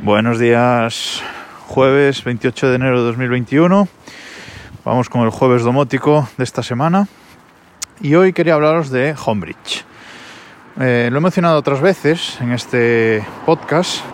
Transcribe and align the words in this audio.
Buenos 0.00 0.38
días, 0.38 1.24
jueves 1.66 2.22
28 2.22 2.68
de 2.68 2.76
enero 2.76 3.00
de 3.00 3.06
2021. 3.06 3.88
Vamos 4.84 5.08
con 5.08 5.22
el 5.22 5.30
jueves 5.30 5.64
domótico 5.64 6.28
de 6.38 6.44
esta 6.44 6.62
semana. 6.62 7.08
Y 8.00 8.14
hoy 8.14 8.32
quería 8.32 8.54
hablaros 8.54 8.90
de 8.90 9.16
Homebridge. 9.26 9.84
Eh, 10.78 11.08
lo 11.10 11.18
he 11.18 11.20
mencionado 11.20 11.58
otras 11.58 11.80
veces 11.80 12.40
en 12.40 12.52
este 12.52 13.26
podcast, 13.44 14.04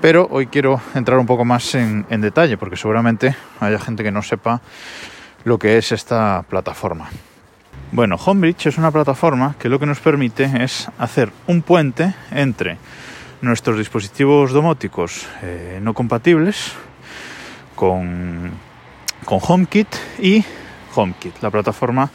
pero 0.00 0.26
hoy 0.30 0.46
quiero 0.46 0.80
entrar 0.94 1.18
un 1.18 1.26
poco 1.26 1.44
más 1.44 1.74
en, 1.74 2.06
en 2.08 2.22
detalle 2.22 2.56
porque 2.56 2.78
seguramente 2.78 3.36
haya 3.60 3.78
gente 3.78 4.02
que 4.02 4.10
no 4.10 4.22
sepa 4.22 4.62
lo 5.44 5.58
que 5.58 5.76
es 5.76 5.92
esta 5.92 6.46
plataforma. 6.48 7.10
Bueno, 7.92 8.16
Homebridge 8.16 8.68
es 8.68 8.78
una 8.78 8.90
plataforma 8.90 9.54
que 9.58 9.68
lo 9.68 9.78
que 9.78 9.84
nos 9.84 10.00
permite 10.00 10.50
es 10.64 10.88
hacer 10.98 11.30
un 11.46 11.60
puente 11.60 12.14
entre 12.30 12.78
nuestros 13.40 13.78
dispositivos 13.78 14.52
domóticos 14.52 15.26
eh, 15.42 15.78
no 15.82 15.94
compatibles 15.94 16.72
con, 17.74 18.52
con 19.24 19.38
HomeKit 19.42 19.88
y 20.18 20.44
HomeKit, 20.94 21.42
la 21.42 21.50
plataforma 21.50 22.10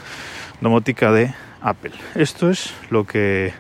domótica 0.59 1.11
de 1.11 1.33
Apple. 1.61 1.93
Esto 2.15 2.49
es 2.49 2.73
lo 2.89 3.05
que, 3.05 3.53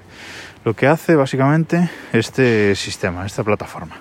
lo 0.65 0.73
que 0.75 0.87
hace 0.87 1.15
básicamente 1.15 1.89
este 2.13 2.75
sistema, 2.75 3.25
esta 3.25 3.43
plataforma. 3.43 3.97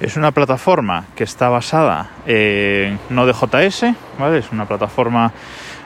Es 0.00 0.16
una 0.16 0.32
plataforma 0.32 1.06
que 1.14 1.24
está 1.24 1.48
basada 1.48 2.10
en 2.26 2.98
Node.js, 3.10 3.94
¿vale? 4.18 4.38
Es 4.38 4.50
una 4.50 4.66
plataforma 4.66 5.32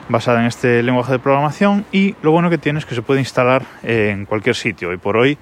basada 0.09 0.41
en 0.41 0.47
este 0.47 0.81
lenguaje 0.81 1.11
de 1.13 1.19
programación 1.19 1.85
y 1.91 2.15
lo 2.23 2.31
bueno 2.31 2.49
que 2.49 2.57
tiene 2.57 2.79
es 2.79 2.85
que 2.85 2.95
se 2.95 3.03
puede 3.03 3.19
instalar 3.19 3.65
en 3.83 4.25
cualquier 4.25 4.55
sitio. 4.55 4.91
Y 4.93 4.97
por 4.97 5.15
hoy 5.15 5.37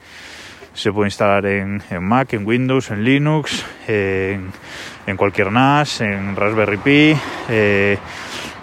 se 0.77 0.91
puede 0.91 1.07
instalar 1.07 1.45
en, 1.47 1.81
Mac, 2.01 2.33
en 2.33 2.45
Windows, 2.45 2.91
en 2.91 3.03
Linux, 3.03 3.65
en, 3.87 4.51
cualquier 5.17 5.51
NAS, 5.51 6.01
en 6.01 6.35
Raspberry 6.35 6.77
Pi 6.77 7.17
eh, 7.49 7.97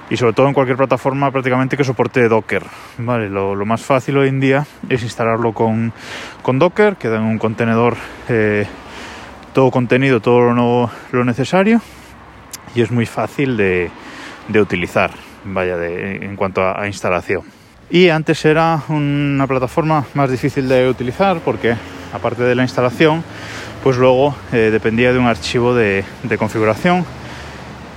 y 0.09 0.17
sobre 0.17 0.33
todo 0.33 0.47
en 0.47 0.55
cualquier 0.55 0.77
plataforma 0.77 1.33
prácticamente 1.33 1.77
que 1.77 1.83
soporte 1.83 2.29
Docker. 2.29 2.63
Vale, 2.99 3.29
lo, 3.29 3.57
más 3.67 3.83
fácil 3.83 4.17
hoy 4.17 4.29
en 4.29 4.39
día 4.39 4.65
es 4.89 5.03
instalarlo 5.03 5.53
con, 5.53 5.93
Docker, 6.45 6.95
que 6.97 7.09
da 7.09 7.17
en 7.17 7.25
un 7.25 7.39
contenedor 7.39 7.97
eh, 8.29 8.65
todo 9.53 9.73
contenido, 9.73 10.21
todo 10.21 10.53
lo, 10.53 11.25
necesario 11.25 11.81
y 12.77 12.83
es 12.83 12.93
muy 12.93 13.07
fácil 13.07 13.57
de, 13.57 13.91
utilizar, 14.55 15.11
vaya, 15.45 15.77
en 15.85 16.37
cuanto 16.37 16.63
a 16.63 16.87
instalación. 16.87 17.43
Y 17.91 18.09
antes 18.09 18.45
era 18.45 18.83
una 18.89 19.47
plataforma 19.49 20.05
más 20.15 20.31
difícil 20.31 20.69
de 20.69 20.89
utilizar 20.89 21.41
porque 21.41 21.75
aparte 22.15 22.45
de 22.45 22.55
la 22.55 22.63
instalación, 22.63 23.23
pues 23.83 23.97
luego 23.99 24.35
eh, 24.53 24.71
dependía 24.73 25.13
de 25.13 25.19
un 25.19 25.27
archivo 25.27 25.75
de, 25.75 26.05
configuración 26.39 27.05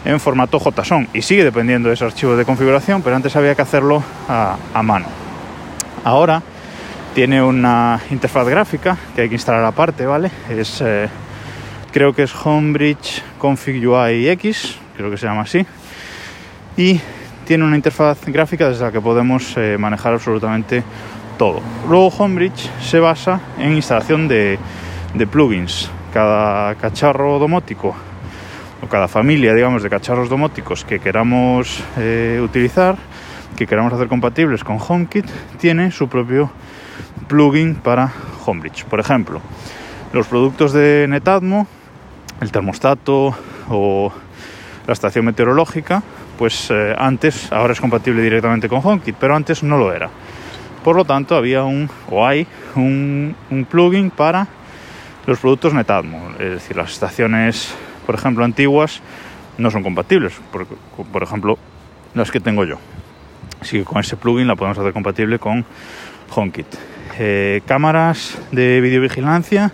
en 0.04 0.20
formato 0.20 0.60
JSON 0.60 1.08
y 1.14 1.22
sigue 1.22 1.44
dependiendo 1.44 1.90
de 1.90 1.96
ese 1.96 2.06
archivo 2.06 2.36
de 2.36 2.44
configuración, 2.44 3.02
pero 3.04 3.16
antes 3.16 3.36
había 3.36 3.56
que 3.56 3.62
hacerlo 3.62 4.04
a, 4.28 4.58
mano. 4.84 5.06
Ahora 6.04 6.42
tiene 7.14 7.42
una 7.42 8.00
interfaz 8.10 8.48
gráfica 8.48 8.98
que 9.16 9.22
hay 9.22 9.30
que 9.30 9.36
instalar 9.36 9.64
aparte, 9.64 10.06
¿vale? 10.06 10.32
Es, 10.50 10.82
eh, 10.82 11.08
creo 11.92 12.14
que 12.14 12.24
es 12.24 12.34
Homebridge 12.34 13.22
Config 13.38 13.88
UI 13.88 14.30
X, 14.30 14.78
creo 14.96 15.12
que 15.12 15.18
se 15.18 15.28
llama 15.28 15.42
así, 15.42 15.66
y 16.76 17.00
tiene 17.46 17.64
una 17.64 17.76
interfaz 17.76 18.26
gráfica 18.26 18.70
desde 18.70 18.84
la 18.84 18.92
que 18.92 19.02
podemos 19.02 19.54
eh, 19.58 19.78
manejar 19.80 20.14
absolutamente 20.14 20.84
todo. 21.38 21.62
Luego 21.88 22.08
Homebridge 22.08 22.70
se 22.82 23.00
basa 23.00 23.40
en 23.58 23.76
instalación 23.76 24.28
de, 24.28 24.60
plugins. 25.32 25.90
Cada 26.14 26.76
cacharro 26.76 27.40
domótico 27.40 27.96
o 28.82 28.88
cada 28.88 29.08
familia, 29.08 29.54
digamos, 29.54 29.84
de 29.84 29.90
cacharros 29.90 30.30
domóticos 30.30 30.84
que 30.84 31.00
queramos 31.00 31.84
eh, 31.98 32.40
utilizar, 32.44 32.98
que 33.56 33.68
queramos 33.68 33.94
hacer 33.94 34.08
compatibles 34.08 34.64
con 34.64 34.78
HomeKit, 34.80 35.26
tiene 35.60 35.92
su 35.92 36.08
propio 36.08 36.52
plugin 37.28 37.76
para 37.76 38.12
Homebridge. 38.46 38.86
Por 38.86 39.00
ejemplo, 39.00 39.42
los 40.14 40.28
productos 40.28 40.74
de 40.74 41.06
Netatmo, 41.08 41.68
el 42.42 42.52
termostato 42.52 43.36
o 43.70 44.12
la 44.86 44.94
estación 44.94 45.26
meteorológica, 45.26 46.02
pues 46.38 46.70
eh, 46.72 46.96
antes, 46.98 47.52
ahora 47.52 47.74
es 47.74 47.82
compatible 47.82 48.22
directamente 48.22 48.70
con 48.70 48.82
HomeKit, 48.84 49.16
pero 49.20 49.36
antes 49.36 49.64
no 49.64 49.78
lo 49.78 49.94
era. 49.94 50.10
Por 50.88 50.96
lo 50.96 51.04
tanto, 51.04 51.36
había 51.36 51.66
un, 51.66 51.90
o 52.10 52.26
hay, 52.26 52.48
un, 52.74 53.36
plugin 53.70 54.10
para 54.10 54.48
los 55.26 55.38
productos 55.38 55.74
Netatmo. 55.74 56.32
Es 56.40 56.50
decir, 56.50 56.78
las 56.78 56.94
estaciones, 56.94 57.76
por 58.06 58.16
ejemplo, 58.16 58.46
antiguas 58.46 59.02
no 59.58 59.70
son 59.70 59.84
compatibles. 59.84 60.40
Por, 60.50 60.66
por 60.66 61.24
ejemplo, 61.24 61.58
las 62.14 62.32
que 62.32 62.40
tengo 62.40 62.64
yo. 62.64 62.78
Así 63.60 63.80
que 63.80 63.84
con 63.84 64.00
ese 64.00 64.16
plugin 64.16 64.48
la 64.48 64.56
podemos 64.56 64.78
hacer 64.78 64.94
compatible 64.94 65.40
con 65.40 65.66
HomeKit. 66.34 66.68
Eh, 67.20 67.60
cámaras 67.66 68.40
de 68.54 68.80
videovigilancia 68.80 69.74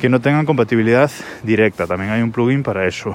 que 0.00 0.08
no 0.08 0.18
tengan 0.18 0.46
compatibilidad 0.46 1.10
directa. 1.42 1.86
También 1.86 2.10
hay 2.10 2.22
un 2.22 2.32
plugin 2.32 2.62
para 2.62 2.88
eso. 2.88 3.14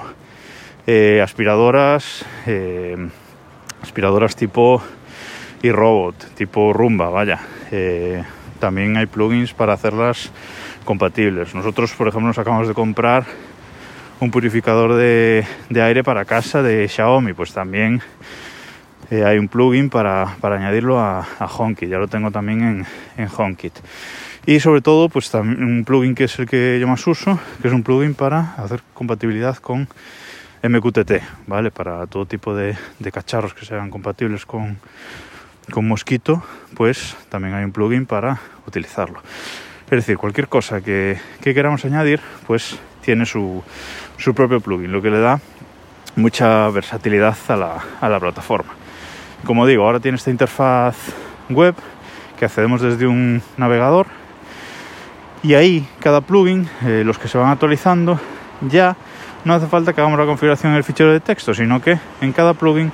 Eh, 0.85 1.19
aspiradoras, 1.19 2.23
eh, 2.45 2.95
aspiradoras 3.81 4.35
tipo 4.35 4.83
y 5.63 5.72
robot, 5.72 6.35
tipo 6.35 6.74
rumba, 6.74 7.09
vaya. 7.09 7.40
Eh, 7.72 8.22
también 8.59 8.97
hay 8.97 9.06
plugins 9.07 9.53
para 9.53 9.74
hacerlas 9.74 10.29
compatibles. 10.84 11.56
Nosotros, 11.56 11.94
por 11.94 12.09
ejemplo, 12.09 12.28
nos 12.28 12.38
acabamos 12.38 12.68
de 12.68 12.74
comprar 12.74 13.24
un 14.19 14.29
purificador 14.29 14.94
de, 14.96 15.46
aire 15.74 16.03
para 16.03 16.25
casa 16.25 16.62
de 16.62 16.88
Xiaomi, 16.88 17.34
pues 17.34 17.53
también 17.53 18.01
eh, 19.09 19.24
hay 19.24 19.38
un 19.38 19.47
plugin 19.47 19.90
para, 19.90 20.35
añadirlo 20.41 21.00
a, 21.00 21.25
a, 21.40 21.46
HomeKit, 21.46 21.90
ya 21.90 21.97
lo 21.97 22.09
tengo 22.09 22.30
también 22.30 22.62
en, 22.62 22.85
en 23.24 23.30
HomeKit. 23.35 23.74
Y 24.45 24.59
sobre 24.59 24.81
todo, 24.81 25.07
pues 25.07 25.31
también 25.31 25.63
un 25.63 25.85
plugin 25.85 26.13
que 26.13 26.25
es 26.25 26.38
el 26.40 26.45
que 26.45 26.78
yo 26.78 26.88
más 26.90 27.07
uso, 27.07 27.40
que 27.62 27.69
es 27.69 27.74
un 27.74 27.84
plugin 27.84 28.16
para 28.16 28.53
hacer 28.57 28.81
compatibilidad 28.94 29.56
con 29.57 29.88
MQTT, 30.62 31.12
¿vale? 31.47 31.72
Para 31.72 32.06
todo 32.07 32.25
tipo 32.25 32.53
de, 32.53 32.75
de 33.00 33.12
cacharros 33.13 33.53
que 33.53 33.66
sean 33.66 33.90
compatibles 33.90 34.45
con, 34.45 34.78
con 35.72 35.88
Mosquito, 35.88 36.44
pues 36.75 37.16
también 37.29 37.53
hay 37.53 37.63
un 37.63 37.72
plugin 37.72 38.06
para 38.06 38.40
utilizarlo. 38.68 39.22
Es 39.85 39.91
decir, 39.91 40.18
cualquier 40.18 40.47
cosa 40.47 40.81
que, 40.81 41.18
queramos 41.41 41.85
añadir, 41.85 42.19
pues 42.47 42.78
tiene 43.01 43.25
su, 43.25 43.63
propio 44.35 44.59
plugin, 44.59 44.91
lo 44.91 45.01
que 45.01 45.09
le 45.09 45.19
da 45.19 45.40
mucha 46.16 46.69
versatilidad 46.69 47.35
a 47.50 48.09
la, 48.09 48.19
plataforma. 48.19 48.74
Como 49.46 49.68
digo, 49.68 49.84
ahora 49.84 50.00
tiene 50.00 50.18
esta 50.18 50.31
interfaz 50.31 50.96
web 51.50 51.75
que 52.40 52.45
accedemos 52.45 52.81
desde 52.81 53.06
un 53.06 53.41
navegador 53.57 54.07
y 55.44 55.56
ahí 55.56 55.85
cada 56.00 56.22
plugin, 56.22 56.68
eh, 56.85 57.03
los 57.06 57.19
que 57.19 57.28
se 57.28 57.38
van 57.38 57.51
actualizando, 57.51 58.19
ya 58.62 58.95
no 59.45 59.53
hace 59.53 59.67
falta 59.67 59.93
que 59.93 60.01
hagamos 60.01 60.19
la 60.19 60.25
configuración 60.25 60.71
en 60.71 60.77
el 60.77 60.83
fichero 60.83 61.11
de 61.11 61.19
texto, 61.19 61.53
sino 61.53 61.81
que 61.81 61.97
en 62.21 62.31
cada 62.31 62.53
plugin 62.53 62.91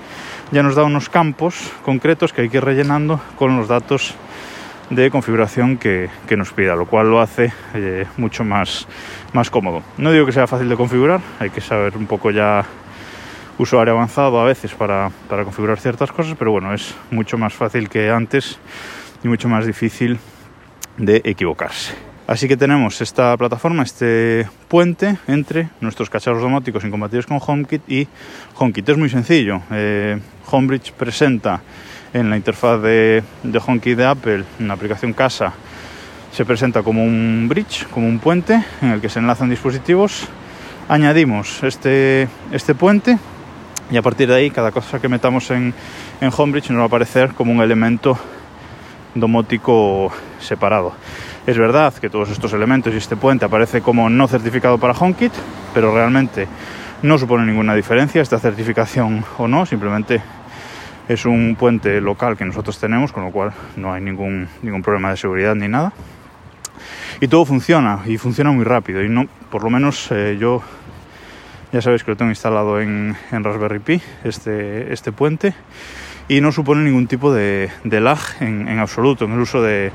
ya 0.52 0.64
nos 0.64 0.76
da 0.76 0.84
unos 0.84 1.10
campos 1.10 1.72
concretos 1.84 2.34
que 2.34 2.42
hay 2.42 2.50
que 2.50 2.58
ir 2.58 2.64
rellenando 2.64 3.20
con 3.38 3.56
los 3.58 3.68
datos 3.68 4.16
de 4.90 5.12
configuración 5.12 5.78
que, 5.78 6.10
nos 6.36 6.52
pida, 6.52 6.76
lo 6.76 6.88
cual 6.88 7.12
lo 7.12 7.22
hace 7.22 7.54
eh, 7.76 8.06
mucho 8.18 8.44
más, 8.44 8.88
más 9.34 9.50
cómodo. 9.52 9.84
No 9.98 10.12
digo 10.12 10.26
que 10.26 10.32
sea 10.32 10.48
fácil 10.48 10.68
de 10.68 10.76
configurar, 10.76 11.22
hay 11.40 11.52
que 11.52 11.62
saber 11.62 11.96
un 11.96 12.08
poco 12.08 12.32
ya 12.32 12.66
usuario 13.60 13.94
avanzado 13.94 14.40
a 14.40 14.46
veces 14.46 14.74
para, 14.74 15.12
para 15.28 15.44
configurar 15.44 15.80
ciertas 15.80 16.12
cosas, 16.12 16.36
pero 16.40 16.52
bueno, 16.52 16.74
es 16.74 16.96
mucho 17.12 17.38
más 17.38 17.54
fácil 17.54 17.90
que 17.90 18.10
antes 18.10 18.58
y 19.24 19.28
mucho 19.28 19.50
más 19.50 19.68
difícil 19.68 20.18
de 20.98 21.22
equivocarse. 21.24 22.09
Así 22.30 22.48
que 22.48 22.56
tenemos 22.56 23.02
esta 23.02 23.36
plataforma, 23.38 23.82
este 23.82 24.48
puente 24.68 25.18
entre 25.28 25.70
nuestros 25.82 26.12
cacharros 26.12 26.44
domóticos 26.44 26.84
incompatibles 26.84 27.26
con 27.26 27.40
HomeKit 27.44 27.90
y 27.90 28.08
HomeKit. 28.56 28.88
Es 28.88 28.98
muy 29.00 29.10
sencillo. 29.10 29.64
Eh, 29.72 30.20
Homebridge 30.52 30.92
presenta 30.92 31.60
en 32.14 32.30
la 32.30 32.38
interfaz 32.38 32.84
de, 32.84 33.24
HomeKit 33.66 33.98
de 33.98 34.06
Apple, 34.06 34.44
en 34.60 34.68
la 34.68 34.76
aplicación 34.76 35.14
Casa, 35.14 35.54
se 36.32 36.46
presenta 36.46 36.84
como 36.84 37.04
un 37.04 37.48
bridge, 37.50 37.88
como 37.88 38.08
un 38.08 38.20
puente 38.20 38.64
en 38.84 38.90
el 38.92 39.02
que 39.02 39.10
se 39.10 39.18
enlazan 39.18 39.50
dispositivos. 39.50 40.28
Añadimos 40.88 41.64
este, 41.64 42.28
este 42.52 42.76
puente 42.76 43.18
y 43.90 43.98
a 43.98 44.04
partir 44.04 44.28
de 44.28 44.36
ahí 44.36 44.52
cada 44.52 44.72
cosa 44.72 45.02
que 45.02 45.10
metamos 45.10 45.50
en, 45.50 45.74
en 46.22 46.32
Homebridge 46.38 46.70
nos 46.70 46.78
va 46.78 46.84
a 46.84 46.88
aparecer 46.90 47.34
como 47.34 47.52
un 47.52 47.62
elemento 47.62 48.20
domótico 49.16 50.12
separado. 50.40 50.94
Es 51.50 51.58
verdad 51.58 51.92
que 51.96 52.12
todos 52.12 52.30
estos 52.30 52.54
elementos 52.54 52.94
y 52.94 52.98
este 52.98 53.16
puente 53.16 53.44
aparece 53.44 53.82
como 53.82 54.08
no 54.08 54.28
certificado 54.28 54.78
para 54.78 54.94
HomeKit, 54.94 55.34
pero 55.74 55.92
realmente 55.92 56.48
no 57.02 57.18
supone 57.18 57.44
ninguna 57.44 57.74
diferencia 57.74 58.22
esta 58.22 58.38
certificación 58.38 59.26
o 59.40 59.48
no, 59.48 59.66
simplemente 59.66 60.22
es 61.08 61.26
un 61.26 61.56
puente 61.58 62.02
local 62.02 62.38
que 62.38 62.46
nosotros 62.46 62.80
tenemos, 62.80 63.12
con 63.12 63.24
lo 63.26 63.32
cual 63.32 63.52
no 63.78 63.92
hay 63.92 64.00
ningún, 64.00 64.48
ningún 64.62 64.84
problema 64.84 65.10
de 65.10 65.18
seguridad 65.18 65.56
ni 65.56 65.68
nada. 65.68 65.92
y 67.20 67.28
todo 67.28 67.46
funciona 67.46 68.02
y 68.06 68.20
funciona 68.20 68.52
muy 68.52 68.64
rápido. 68.64 69.04
Y 69.04 69.10
no, 69.10 69.26
por 69.50 69.64
lo 69.64 69.72
menos 69.72 70.08
eh, 70.12 70.38
yo 70.40 70.62
ya 71.74 71.82
sabéis 71.82 72.04
que 72.04 72.12
lo 72.12 72.18
tengo 72.18 72.30
instalado 72.30 72.80
en, 72.80 73.18
en 73.32 73.44
Raspberry 73.44 73.80
Pi, 73.80 74.00
este, 74.24 74.94
este 74.94 75.12
puente 75.12 75.56
y 76.30 76.42
no 76.42 76.52
supone 76.52 76.84
ningún 76.84 77.08
tipo 77.08 77.34
de, 77.34 77.70
de 77.84 78.00
lag 78.00 78.20
en, 78.40 78.68
en, 78.68 78.80
absoluto 78.80 79.26
en 79.26 79.34
el 79.34 79.40
uso 79.40 79.62
de, 79.62 79.92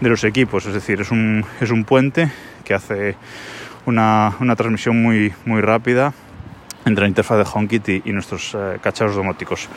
de, 0.00 0.08
los 0.08 0.22
equipos. 0.22 0.66
Es 0.66 0.74
decir, 0.74 1.00
es 1.00 1.10
un, 1.10 1.44
es 1.60 1.70
un 1.70 1.84
puente 1.84 2.30
que 2.62 2.74
hace 2.74 3.16
una, 3.86 4.34
una 4.38 4.54
transmisión 4.54 5.02
muy, 5.02 5.32
muy 5.46 5.62
rápida 5.62 6.12
entre 6.84 7.02
la 7.02 7.08
interfaz 7.08 7.38
de 7.38 7.46
HomeKit 7.50 7.88
y, 7.88 8.02
y 8.04 8.12
nuestros 8.12 8.54
eh, 8.54 8.78
cacharros 8.82 9.16
domóticos. 9.16 9.68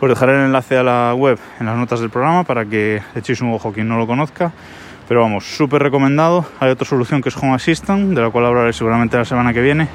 Os 0.00 0.08
dejaré 0.08 0.32
el 0.34 0.46
enlace 0.46 0.76
a 0.76 0.82
la 0.82 1.14
web 1.14 1.38
en 1.60 1.66
las 1.66 1.76
notas 1.76 2.00
del 2.00 2.10
programa 2.10 2.42
para 2.42 2.64
que 2.66 3.00
echéis 3.14 3.40
un 3.40 3.52
ojo 3.52 3.72
quien 3.72 3.88
no 3.88 3.96
lo 3.96 4.08
conozca. 4.08 4.52
Pero 5.06 5.22
vamos, 5.22 5.44
súper 5.56 5.82
recomendado. 5.82 6.46
Hay 6.58 6.70
otra 6.70 6.86
solución 6.86 7.22
que 7.22 7.28
es 7.28 7.36
Home 7.36 7.54
Assistant, 7.54 8.14
de 8.14 8.20
la 8.20 8.30
cual 8.30 8.46
hablaré 8.46 8.72
seguramente 8.72 9.16
la 9.16 9.24
semana 9.24 9.52
que 9.52 9.60
viene. 9.60 9.88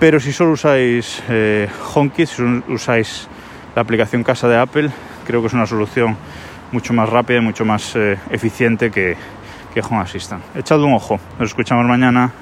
Pero 0.00 0.18
si 0.20 0.32
solo 0.32 0.52
usáis 0.52 1.22
eh, 1.28 1.68
HomeKit, 1.94 2.28
si 2.28 2.42
usáis 2.68 3.28
la 3.76 3.82
aplicación 3.82 4.22
casa 4.22 4.48
de 4.48 4.58
Apple, 4.58 4.88
creo 5.26 5.42
que 5.42 5.48
es 5.48 5.52
una 5.52 5.66
solución 5.66 6.16
mucho 6.72 6.94
más 6.94 7.10
rápida 7.10 7.40
y 7.40 7.42
mucho 7.42 7.66
más 7.66 7.94
eh, 7.94 8.18
eficiente 8.30 8.90
que, 8.90 9.14
que 9.74 9.80
Home 9.80 10.00
Assistant. 10.00 10.42
Echad 10.56 10.80
un 10.80 10.94
ojo, 10.94 11.20
nos 11.38 11.50
escuchamos 11.50 11.84
mañana. 11.86 12.32